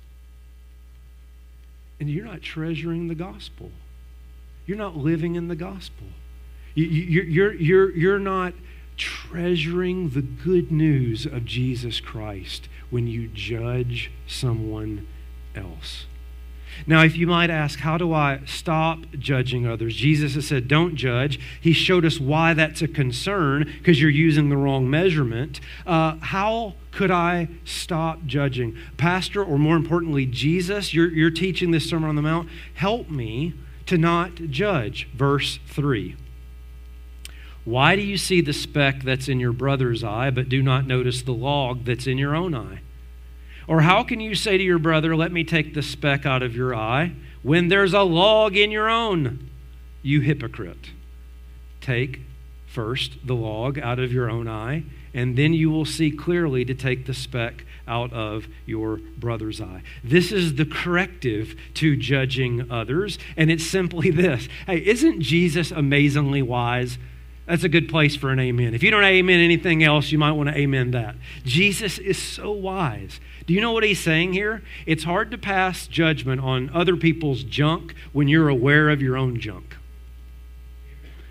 [2.00, 3.70] And you're not treasuring the gospel.
[4.66, 6.06] You're not living in the gospel.
[6.76, 8.52] You, are you're, you're, you're not
[8.96, 15.06] treasuring the good news of Jesus Christ when you judge someone
[15.54, 16.06] else.
[16.86, 19.96] Now, if you might ask, how do I stop judging others?
[19.96, 21.40] Jesus has said, don't judge.
[21.60, 25.60] He showed us why that's a concern because you're using the wrong measurement.
[25.86, 28.76] Uh, how could I stop judging?
[28.98, 32.50] Pastor, or more importantly, Jesus, you're, you're teaching this Sermon on the Mount.
[32.74, 33.54] Help me
[33.86, 35.08] to not judge.
[35.14, 36.16] Verse 3.
[37.66, 41.22] Why do you see the speck that's in your brother's eye, but do not notice
[41.22, 42.78] the log that's in your own eye?
[43.66, 46.54] Or how can you say to your brother, Let me take the speck out of
[46.54, 49.50] your eye, when there's a log in your own?
[50.00, 50.92] You hypocrite.
[51.80, 52.20] Take
[52.68, 56.74] first the log out of your own eye, and then you will see clearly to
[56.74, 59.82] take the speck out of your brother's eye.
[60.04, 66.42] This is the corrective to judging others, and it's simply this Hey, isn't Jesus amazingly
[66.42, 66.96] wise?
[67.46, 68.74] That's a good place for an amen.
[68.74, 71.14] If you don't amen anything else, you might want to amen that.
[71.44, 73.20] Jesus is so wise.
[73.46, 74.62] Do you know what he's saying here?
[74.84, 79.38] It's hard to pass judgment on other people's junk when you're aware of your own
[79.38, 79.76] junk.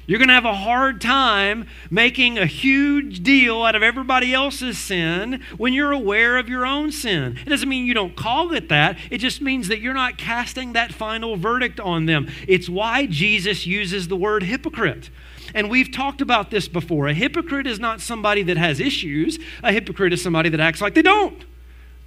[0.08, 4.78] You're going to have a hard time making a huge deal out of everybody else's
[4.78, 7.40] sin when you're aware of your own sin.
[7.44, 10.74] It doesn't mean you don't call it that, it just means that you're not casting
[10.74, 12.32] that final verdict on them.
[12.48, 15.10] It's why Jesus uses the word hypocrite.
[15.56, 17.08] And we've talked about this before.
[17.08, 20.94] A hypocrite is not somebody that has issues, a hypocrite is somebody that acts like
[20.94, 21.46] they don't.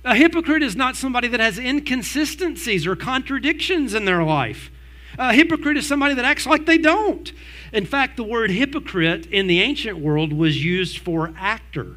[0.05, 4.71] A hypocrite is not somebody that has inconsistencies or contradictions in their life.
[5.19, 7.33] A hypocrite is somebody that acts like they don't.
[7.73, 11.97] In fact, the word hypocrite in the ancient world was used for actor.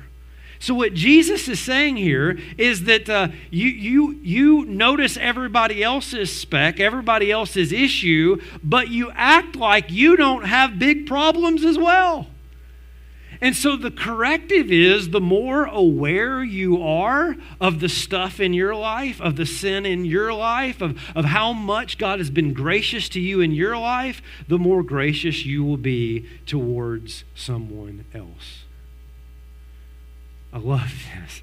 [0.61, 6.31] So, what Jesus is saying here is that uh, you, you, you notice everybody else's
[6.31, 12.27] speck, everybody else's issue, but you act like you don't have big problems as well.
[13.41, 18.75] And so the corrective is the more aware you are of the stuff in your
[18.75, 23.09] life, of the sin in your life, of, of how much God has been gracious
[23.09, 28.60] to you in your life, the more gracious you will be towards someone else.
[30.53, 31.41] I love this.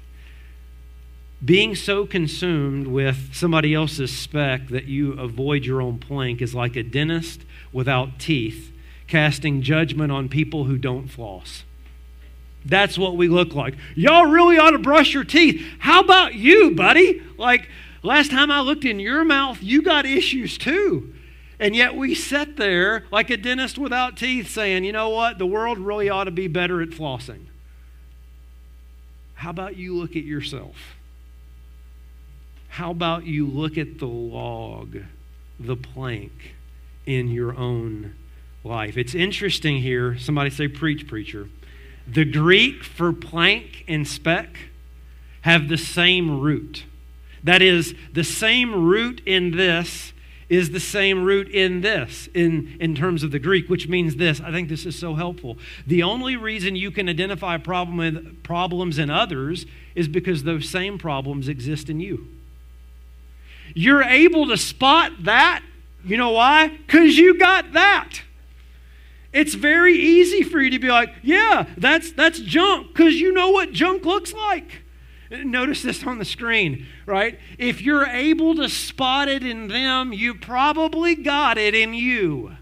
[1.43, 6.75] Being so consumed with somebody else's speck that you avoid your own plank is like
[6.75, 7.41] a dentist
[7.71, 8.71] without teeth
[9.07, 11.63] casting judgment on people who don't floss.
[12.65, 13.75] That's what we look like.
[13.95, 15.65] Y'all really ought to brush your teeth.
[15.79, 17.21] How about you, buddy?
[17.37, 17.69] Like,
[18.03, 21.13] last time I looked in your mouth, you got issues too.
[21.59, 25.39] And yet we sit there like a dentist without teeth saying, you know what?
[25.39, 27.48] The world really ought to be better at flossing.
[29.39, 30.97] How about you look at yourself?
[32.67, 34.97] How about you look at the log,
[35.57, 36.55] the plank
[37.05, 38.15] in your own
[38.65, 38.97] life?
[38.97, 40.17] It's interesting here.
[40.17, 41.47] Somebody say, Preach, preacher.
[42.05, 44.57] The Greek for plank and speck
[45.43, 46.83] have the same root.
[47.41, 50.11] That is, the same root in this
[50.49, 54.41] is the same root in this, in, in terms of the Greek, which means this.
[54.41, 55.57] I think this is so helpful.
[55.85, 61.47] The only reason you can identify problem problems in others is because those same problems
[61.47, 62.27] exist in you.
[63.75, 65.63] You're able to spot that.
[66.03, 66.69] You know why?
[66.69, 68.21] Because you got that.
[69.31, 73.51] It's very easy for you to be like, yeah, that's, that's junk, because you know
[73.51, 74.81] what junk looks like.
[75.29, 77.39] Notice this on the screen, right?
[77.57, 82.53] If you're able to spot it in them, you probably got it in you.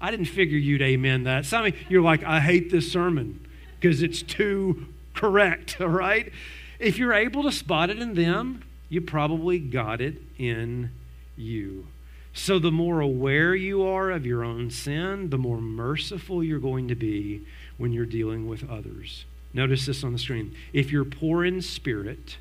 [0.00, 1.46] I didn't figure you'd amen that.
[1.46, 3.46] Some of you, you're like, I hate this sermon
[3.80, 6.30] because it's too correct, all right?
[6.78, 10.90] If you're able to spot it in them, you probably got it in
[11.36, 11.86] you.
[12.34, 16.88] So, the more aware you are of your own sin, the more merciful you're going
[16.88, 17.46] to be
[17.78, 19.24] when you're dealing with others.
[19.56, 20.54] Notice this on the screen.
[20.74, 22.36] If you're poor in spirit,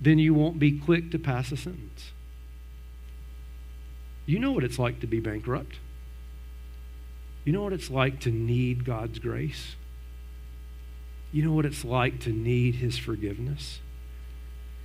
[0.00, 2.12] then you won't be quick to pass a sentence.
[4.24, 5.80] You know what it's like to be bankrupt.
[7.44, 9.74] You know what it's like to need God's grace.
[11.32, 13.80] You know what it's like to need His forgiveness.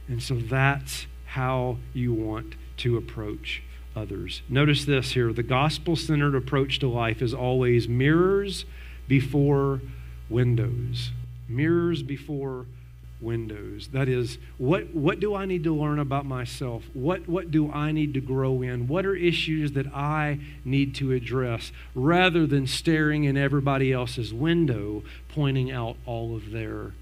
[0.07, 3.61] And so that's how you want to approach
[3.95, 4.41] others.
[4.49, 8.65] Notice this here the gospel centered approach to life is always mirrors
[9.07, 9.81] before
[10.27, 11.11] windows.
[11.49, 12.67] Mirrors before
[13.21, 13.89] windows.
[13.91, 16.83] That is, what, what do I need to learn about myself?
[16.93, 18.87] What, what do I need to grow in?
[18.87, 25.03] What are issues that I need to address rather than staring in everybody else's window,
[25.27, 26.93] pointing out all of their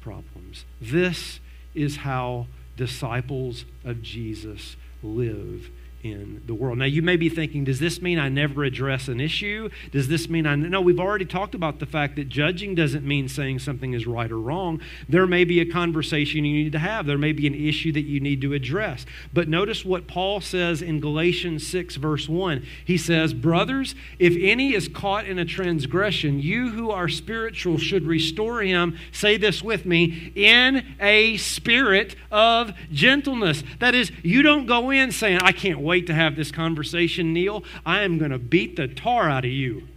[0.00, 0.64] problems?
[0.80, 1.40] This
[1.74, 2.46] is how
[2.76, 5.70] disciples of Jesus live
[6.02, 6.78] in the world.
[6.78, 9.68] Now, you may be thinking, does this mean I never address an issue?
[9.92, 10.54] Does this mean I.
[10.54, 14.30] No, we've already talked about the fact that judging doesn't mean saying something is right
[14.30, 14.80] or wrong.
[15.08, 18.02] There may be a conversation you need to have, there may be an issue that
[18.02, 19.06] you need to address.
[19.32, 22.64] But notice what Paul says in Galatians 6, verse 1.
[22.84, 28.06] He says, Brothers, if any is caught in a transgression, you who are spiritual should
[28.06, 33.62] restore him, say this with me, in a spirit of gentleness.
[33.80, 37.64] That is, you don't go in saying, I can't wait to have this conversation, Neil.
[37.86, 39.88] I am going to beat the tar out of you.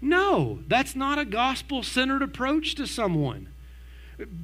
[0.00, 3.48] No, that's not a gospel centered approach to someone.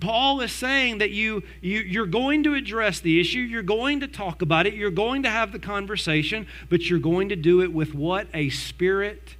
[0.00, 4.08] Paul is saying that you, you, you're going to address the issue, you're going to
[4.08, 7.72] talk about it, you're going to have the conversation, but you're going to do it
[7.72, 8.26] with what?
[8.34, 9.36] A spirit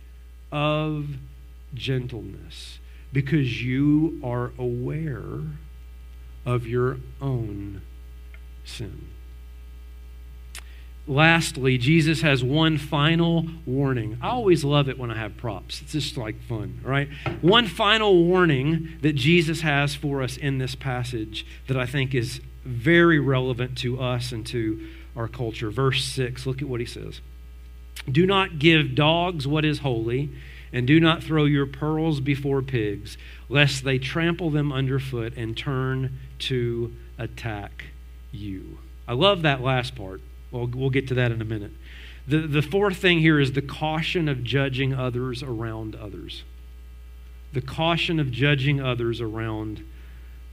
[0.53, 1.09] of
[1.75, 2.79] gentleness.
[3.13, 5.41] Because you are aware
[6.47, 7.83] of your own
[8.65, 9.09] sin.
[11.11, 14.17] Lastly, Jesus has one final warning.
[14.23, 15.83] I always love it when I have props.
[15.83, 17.09] It's just like fun, right?
[17.41, 22.41] One final warning that Jesus has for us in this passage that I think is
[22.65, 24.87] very relevant to us and to
[25.17, 25.69] our culture.
[25.73, 27.21] Verse 6, look at what he says.
[28.09, 30.31] Do not give dogs what is holy,
[30.73, 36.21] and do not throw your pearls before pigs, lest they trample them underfoot and turn
[36.39, 37.87] to attack
[38.31, 38.79] you.
[39.09, 40.21] I love that last part.
[40.51, 41.73] Well, we'll get to that in a minute.
[42.27, 46.45] The, the fourth thing here is the caution of judging others around others.
[47.53, 49.85] The caution of judging others around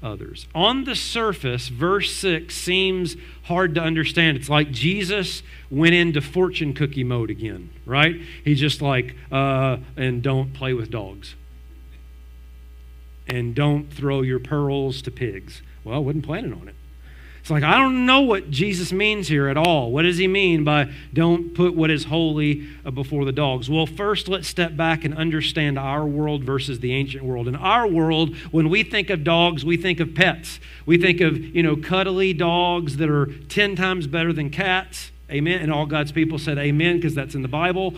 [0.02, 0.48] others.
[0.54, 4.38] On the surface, verse 6 seems hard to understand.
[4.38, 8.16] It's like Jesus went into fortune cookie mode again, right?
[8.44, 11.36] He's just like, uh, and don't play with dogs.
[13.28, 15.62] And don't throw your pearls to pigs.
[15.84, 16.76] Well, I wasn't planning on it.
[17.48, 19.90] It's like, I don't know what Jesus means here at all.
[19.90, 23.70] What does he mean by don't put what is holy before the dogs?
[23.70, 27.48] Well, first, let's step back and understand our world versus the ancient world.
[27.48, 30.60] In our world, when we think of dogs, we think of pets.
[30.86, 35.12] We think of, you know, cuddly dogs that are 10 times better than cats.
[35.32, 35.62] Amen.
[35.62, 37.94] And all God's people said amen because that's in the Bible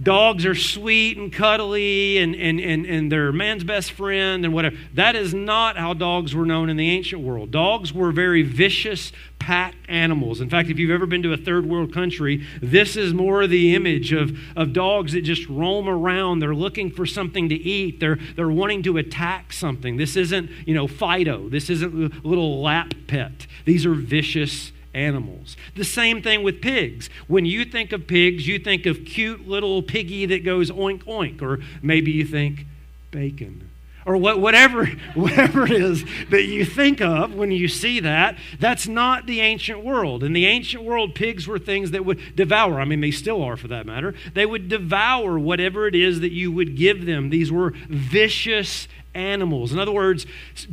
[0.00, 4.76] dogs are sweet and cuddly and, and, and, and they're man's best friend and whatever.
[4.94, 7.50] That is not how dogs were known in the ancient world.
[7.50, 10.40] Dogs were very vicious pack animals.
[10.40, 13.74] In fact, if you've ever been to a third world country, this is more the
[13.74, 16.38] image of, of dogs that just roam around.
[16.38, 18.00] They're looking for something to eat.
[18.00, 19.96] They're, they're wanting to attack something.
[19.96, 21.48] This isn't, you know, Fido.
[21.48, 23.46] This isn't a little lap pet.
[23.64, 25.56] These are vicious animals.
[25.74, 27.08] The same thing with pigs.
[27.26, 31.42] When you think of pigs, you think of cute little piggy that goes oink oink,
[31.42, 32.66] or maybe you think
[33.10, 33.68] bacon.
[34.04, 38.88] Or what, whatever, whatever it is that you think of when you see that, that's
[38.88, 40.24] not the ancient world.
[40.24, 42.80] In the ancient world, pigs were things that would devour.
[42.80, 44.14] I mean, they still are for that matter.
[44.34, 47.30] They would devour whatever it is that you would give them.
[47.30, 49.72] These were vicious animals.
[49.72, 50.26] In other words,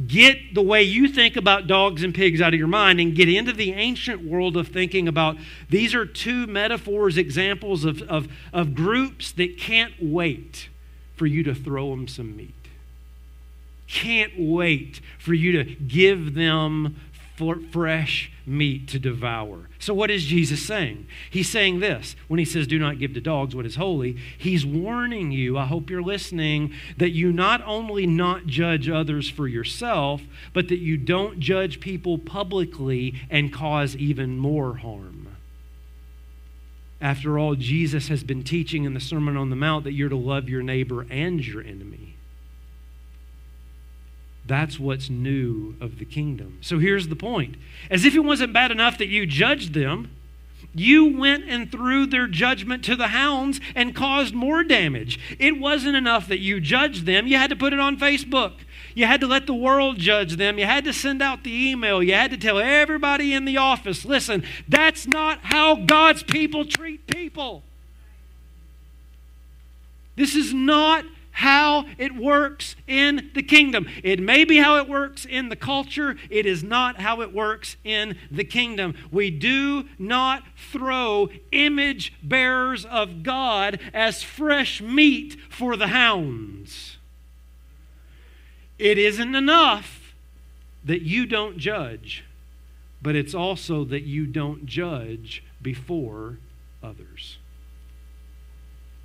[0.08, 3.30] get the way you think about dogs and pigs out of your mind and get
[3.30, 5.38] into the ancient world of thinking about
[5.70, 10.70] these are two metaphors, examples of, of, of groups that can't wait
[11.16, 12.54] for you to throw them some meat.
[13.88, 16.96] Can't wait for you to give them
[17.72, 19.70] fresh meat to devour.
[19.80, 21.08] So, what is Jesus saying?
[21.30, 24.18] He's saying this when he says, Do not give to dogs what is holy.
[24.38, 29.48] He's warning you, I hope you're listening, that you not only not judge others for
[29.48, 30.22] yourself,
[30.54, 35.28] but that you don't judge people publicly and cause even more harm.
[37.02, 40.18] After all, Jesus has been teaching in the Sermon on the Mount that you're to
[40.18, 42.18] love your neighbor and your enemy.
[44.50, 46.58] That's what's new of the kingdom.
[46.62, 47.56] So here's the point.
[47.92, 50.10] As if it wasn't bad enough that you judged them,
[50.74, 55.20] you went and threw their judgment to the hounds and caused more damage.
[55.38, 58.54] It wasn't enough that you judged them, you had to put it on Facebook.
[58.96, 60.58] You had to let the world judge them.
[60.58, 62.02] You had to send out the email.
[62.02, 67.06] You had to tell everybody in the office listen, that's not how God's people treat
[67.06, 67.62] people.
[70.16, 73.88] This is not how it works in the kingdom.
[74.04, 77.78] It may be how it works in the culture, it is not how it works
[77.84, 78.96] in the kingdom.
[79.12, 86.98] We do not throw image bearers of God as fresh meat for the hounds.
[88.78, 90.14] It isn't enough
[90.86, 92.24] that you don't judge,
[93.02, 96.38] but it's also that you don't judge before
[96.82, 97.39] others.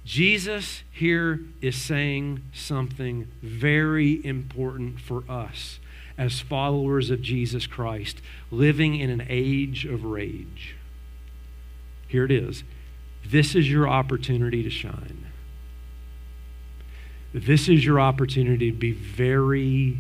[0.04, 5.80] Jesus here is saying something very important for us
[6.18, 10.76] as followers of Jesus Christ, living in an age of rage.
[12.06, 12.62] Here it is.
[13.26, 15.26] This is your opportunity to shine.
[17.32, 19.98] This is your opportunity to be very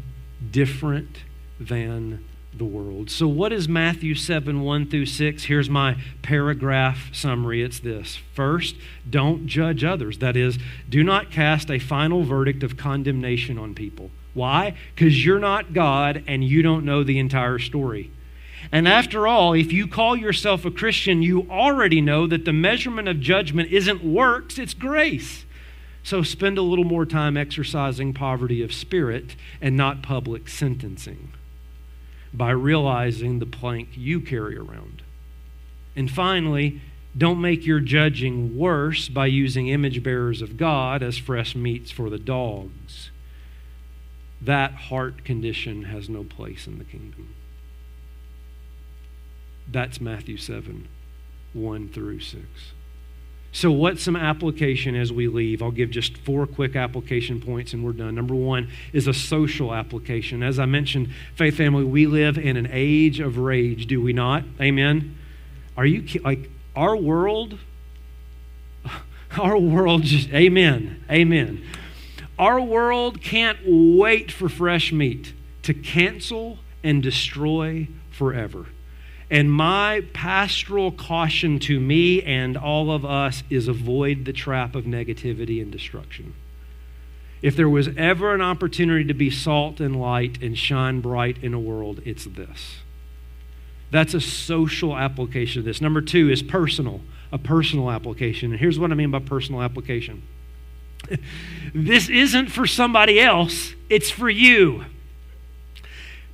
[0.50, 1.24] different
[1.58, 2.24] than
[2.58, 3.10] the world.
[3.10, 5.44] So, what is Matthew 7 1 through 6?
[5.44, 8.16] Here's my paragraph summary it's this.
[8.34, 8.76] First,
[9.08, 10.18] don't judge others.
[10.18, 14.10] That is, do not cast a final verdict of condemnation on people.
[14.34, 14.74] Why?
[14.94, 18.10] Because you're not God and you don't know the entire story.
[18.72, 23.08] And after all, if you call yourself a Christian, you already know that the measurement
[23.08, 25.44] of judgment isn't works, it's grace.
[26.02, 31.32] So spend a little more time exercising poverty of spirit and not public sentencing
[32.36, 35.02] by realizing the plank you carry around.
[35.96, 36.80] And finally,
[37.16, 42.10] don't make your judging worse by using image bearers of God as fresh meats for
[42.10, 43.10] the dogs.
[44.40, 47.34] That heart condition has no place in the kingdom.
[49.68, 50.88] That's Matthew 7
[51.52, 52.42] 1 through 6.
[53.54, 55.62] So, what's some application as we leave?
[55.62, 58.12] I'll give just four quick application points and we're done.
[58.16, 60.42] Number one is a social application.
[60.42, 64.42] As I mentioned, Faith Family, we live in an age of rage, do we not?
[64.60, 65.16] Amen?
[65.76, 67.60] Are you like our world?
[69.38, 71.64] Our world just, amen, amen.
[72.38, 75.32] Our world can't wait for fresh meat
[75.62, 78.66] to cancel and destroy forever.
[79.30, 84.84] And my pastoral caution to me and all of us is avoid the trap of
[84.84, 86.34] negativity and destruction.
[87.42, 91.52] If there was ever an opportunity to be salt and light and shine bright in
[91.52, 92.78] a world, it's this.
[93.90, 95.80] That's a social application of this.
[95.80, 97.00] Number two is personal,
[97.30, 98.50] a personal application.
[98.50, 100.22] And here's what I mean by personal application
[101.74, 104.84] this isn't for somebody else, it's for you.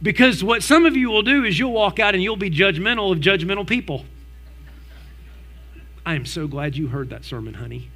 [0.03, 3.13] Because what some of you will do is you'll walk out and you'll be judgmental
[3.13, 4.05] of judgmental people.
[6.07, 7.91] I am so glad you heard that sermon, honey.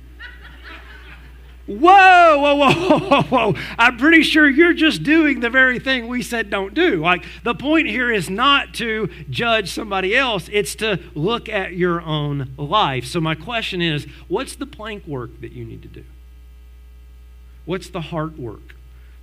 [1.67, 3.55] Whoa, whoa, whoa, whoa, whoa.
[3.79, 7.01] I'm pretty sure you're just doing the very thing we said don't do.
[7.01, 12.03] Like, the point here is not to judge somebody else, it's to look at your
[12.03, 13.07] own life.
[13.07, 16.05] So, my question is what's the plank work that you need to do?
[17.65, 18.75] What's the heart work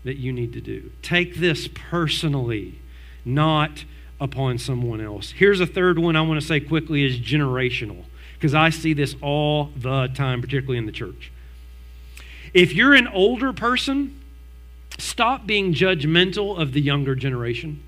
[0.03, 0.91] that you need to do.
[1.01, 2.79] Take this personally,
[3.23, 3.85] not
[4.19, 5.31] upon someone else.
[5.31, 9.15] Here's a third one I want to say quickly is generational, because I see this
[9.21, 11.31] all the time, particularly in the church.
[12.53, 14.19] If you're an older person,
[14.97, 17.81] stop being judgmental of the younger generation.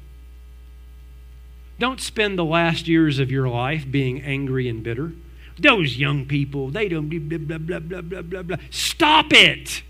[1.80, 5.12] Don't spend the last years of your life being angry and bitter.
[5.60, 8.58] Those young people, they don't blah, blah, blah, blah, blah, blah, blah.
[8.70, 9.84] Stop it.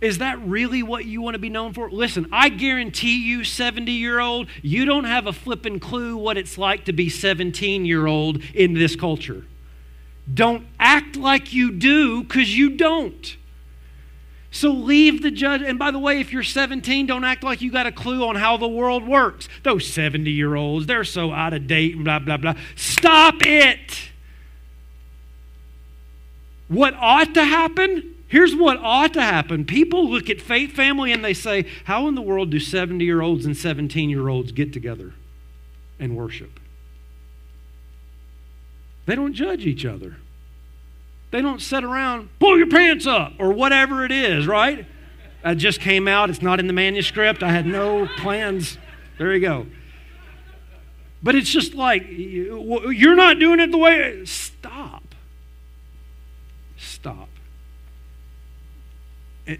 [0.00, 1.90] Is that really what you want to be known for?
[1.90, 6.56] Listen, I guarantee you, 70 year old, you don't have a flipping clue what it's
[6.56, 9.44] like to be 17 year old in this culture.
[10.32, 13.36] Don't act like you do because you don't.
[14.50, 15.62] So leave the judge.
[15.62, 18.36] And by the way, if you're 17, don't act like you got a clue on
[18.36, 19.48] how the world works.
[19.62, 22.54] Those 70 year olds, they're so out of date and blah, blah, blah.
[22.74, 24.10] Stop it.
[26.68, 28.14] What ought to happen?
[28.30, 29.64] Here's what ought to happen.
[29.64, 33.20] People look at faith family and they say, How in the world do 70 year
[33.20, 35.14] olds and 17 year olds get together
[35.98, 36.60] and worship?
[39.06, 40.18] They don't judge each other.
[41.32, 44.86] They don't sit around, pull your pants up, or whatever it is, right?
[45.44, 46.30] It just came out.
[46.30, 47.42] It's not in the manuscript.
[47.42, 48.78] I had no plans.
[49.18, 49.66] There you go.
[51.20, 54.24] But it's just like, you're not doing it the way.
[54.24, 55.16] Stop.
[56.76, 57.28] Stop.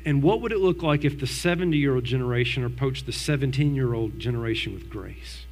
[0.05, 3.75] And what would it look like if the 70 year old generation approached the 17
[3.75, 5.47] year old generation with grace?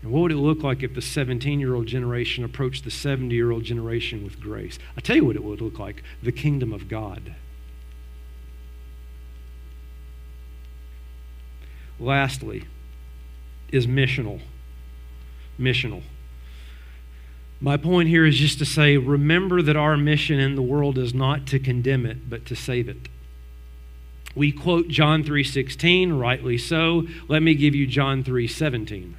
[0.00, 3.34] And what would it look like if the 17 year old generation approached the 70
[3.34, 4.78] year old generation with grace?
[4.96, 7.34] I'll tell you what it would look like the kingdom of God.
[12.00, 12.64] Lastly,
[13.70, 14.40] is missional.
[15.58, 16.02] Missional.
[17.60, 21.14] My point here is just to say remember that our mission in the world is
[21.14, 23.08] not to condemn it, but to save it.
[24.34, 27.06] We quote John 3:16, rightly so.
[27.28, 29.14] Let me give you John 3:17.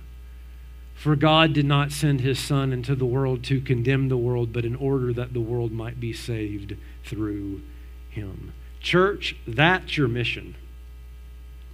[0.95, 4.65] For God did not send his son into the world to condemn the world, but
[4.65, 7.61] in order that the world might be saved through
[8.09, 8.53] him.
[8.79, 10.55] Church, that's your mission.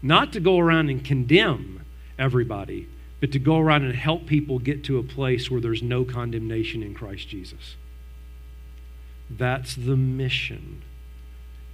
[0.01, 1.81] Not to go around and condemn
[2.17, 2.87] everybody,
[3.19, 6.81] but to go around and help people get to a place where there's no condemnation
[6.81, 7.75] in Christ Jesus.
[9.29, 10.81] That's the mission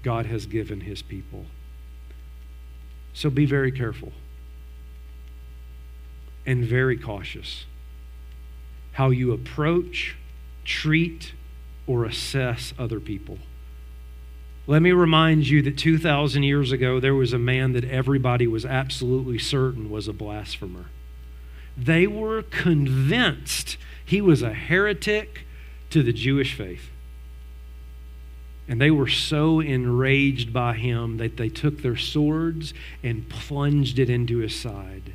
[0.04, 1.46] God has given his people.
[3.16, 4.12] So be very careful
[6.46, 7.66] and very cautious
[8.92, 10.16] how you approach,
[10.64, 11.34] treat,
[11.88, 13.38] or assess other people.
[14.68, 18.66] Let me remind you that 2,000 years ago, there was a man that everybody was
[18.66, 20.86] absolutely certain was a blasphemer.
[21.78, 25.46] They were convinced he was a heretic
[25.90, 26.90] to the Jewish faith.
[28.68, 34.10] And they were so enraged by him that they took their swords and plunged it
[34.10, 35.14] into his side.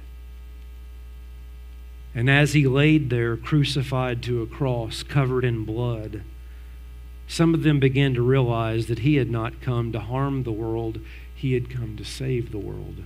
[2.15, 6.23] And as he laid there, crucified to a cross, covered in blood,
[7.29, 11.01] some of them began to realize that he had not come to harm the world,
[11.33, 13.05] he had come to save the world.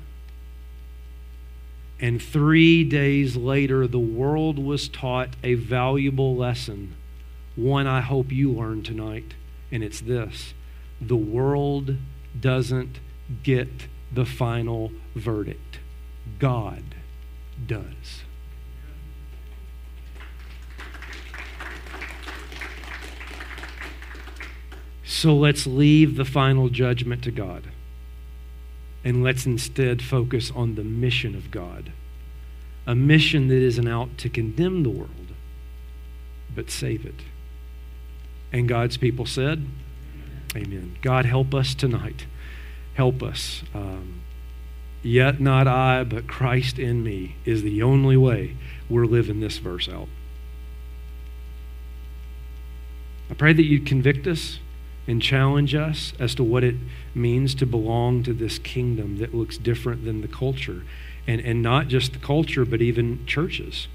[2.01, 6.95] And three days later, the world was taught a valuable lesson,
[7.55, 9.34] one I hope you learn tonight,
[9.75, 10.55] and it's this
[11.01, 11.97] the world
[12.41, 13.01] doesn't
[13.43, 13.68] get
[14.12, 15.81] the final verdict,
[16.39, 16.83] God
[17.66, 18.22] does.
[25.05, 27.64] So let's leave the final judgment to God.
[29.03, 31.93] And let's instead focus on the mission of God.
[32.87, 35.33] A mission that isn't out to condemn the world,
[36.55, 37.20] but save it.
[38.55, 39.66] And God's people said,
[40.57, 40.96] Amen.
[41.02, 42.26] God, help us tonight.
[42.94, 43.64] Help us.
[43.74, 44.22] Um,
[45.02, 48.57] Yet not I, but Christ in me is the only way
[48.88, 50.09] we're living this verse out.
[53.28, 54.61] I pray that you'd convict us
[55.07, 56.76] and challenge us as to what it
[57.14, 60.84] means to belong to this kingdom that looks different than the culture.
[61.26, 63.88] And, and not just the culture, but even churches.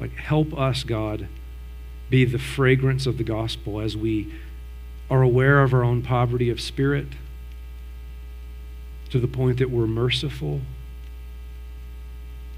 [0.00, 1.28] Like, help us, God,
[2.10, 4.32] be the fragrance of the gospel as we
[5.10, 7.08] are aware of our own poverty of spirit
[9.10, 10.60] to the point that we're merciful.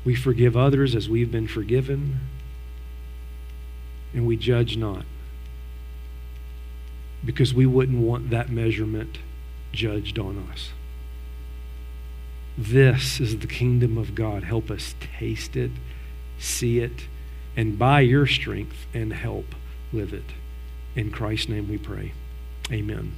[0.04, 2.20] We forgive others as we've been forgiven.
[4.12, 5.04] And we judge not
[7.24, 9.18] because we wouldn't want that measurement
[9.72, 10.70] judged on us.
[12.56, 14.42] This is the kingdom of God.
[14.42, 15.70] Help us taste it,
[16.38, 17.06] see it,
[17.56, 19.54] and by your strength and help
[19.92, 20.32] live it.
[20.94, 22.12] In Christ's name we pray.
[22.70, 23.14] Amen.